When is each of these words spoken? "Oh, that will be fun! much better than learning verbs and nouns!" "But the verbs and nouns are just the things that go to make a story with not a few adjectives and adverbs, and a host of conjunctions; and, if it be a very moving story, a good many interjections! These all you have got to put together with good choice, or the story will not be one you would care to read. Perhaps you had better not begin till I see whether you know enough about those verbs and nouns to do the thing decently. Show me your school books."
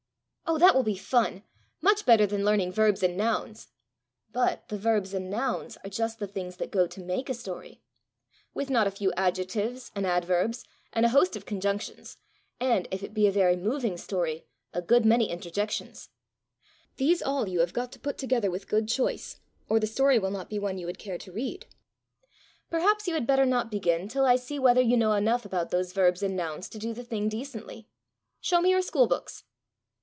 "Oh, 0.43 0.57
that 0.57 0.75
will 0.75 0.83
be 0.83 0.97
fun! 0.97 1.43
much 1.79 2.05
better 2.05 2.27
than 2.27 2.43
learning 2.43 2.73
verbs 2.73 3.01
and 3.03 3.15
nouns!" 3.15 3.69
"But 4.33 4.67
the 4.67 4.77
verbs 4.77 5.13
and 5.13 5.29
nouns 5.29 5.77
are 5.81 5.89
just 5.89 6.19
the 6.19 6.27
things 6.27 6.57
that 6.57 6.71
go 6.71 6.87
to 6.87 6.99
make 6.99 7.29
a 7.29 7.33
story 7.33 7.79
with 8.53 8.69
not 8.69 8.85
a 8.85 8.91
few 8.91 9.13
adjectives 9.13 9.93
and 9.95 10.05
adverbs, 10.05 10.65
and 10.91 11.05
a 11.05 11.09
host 11.09 11.37
of 11.37 11.45
conjunctions; 11.45 12.17
and, 12.59 12.85
if 12.91 13.01
it 13.01 13.13
be 13.13 13.27
a 13.27 13.31
very 13.31 13.55
moving 13.55 13.95
story, 13.95 14.45
a 14.73 14.81
good 14.81 15.05
many 15.05 15.29
interjections! 15.29 16.09
These 16.97 17.21
all 17.21 17.47
you 17.47 17.61
have 17.61 17.71
got 17.71 17.93
to 17.93 17.99
put 17.99 18.17
together 18.17 18.51
with 18.51 18.67
good 18.67 18.89
choice, 18.89 19.39
or 19.69 19.79
the 19.79 19.87
story 19.87 20.19
will 20.19 20.31
not 20.31 20.49
be 20.49 20.59
one 20.59 20.77
you 20.77 20.85
would 20.85 20.99
care 20.99 21.17
to 21.17 21.31
read. 21.31 21.65
Perhaps 22.69 23.07
you 23.07 23.13
had 23.13 23.25
better 23.25 23.45
not 23.45 23.71
begin 23.71 24.09
till 24.09 24.25
I 24.25 24.35
see 24.35 24.59
whether 24.59 24.81
you 24.81 24.97
know 24.97 25.13
enough 25.13 25.45
about 25.45 25.69
those 25.71 25.93
verbs 25.93 26.21
and 26.21 26.35
nouns 26.35 26.67
to 26.71 26.77
do 26.77 26.93
the 26.93 27.05
thing 27.05 27.29
decently. 27.29 27.87
Show 28.41 28.59
me 28.59 28.71
your 28.71 28.81
school 28.81 29.07
books." 29.07 29.45